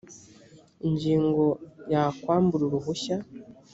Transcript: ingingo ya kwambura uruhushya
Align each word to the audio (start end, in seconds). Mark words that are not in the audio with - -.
ingingo 0.87 1.45
ya 1.91 2.03
kwambura 2.21 2.63
uruhushya 2.65 3.15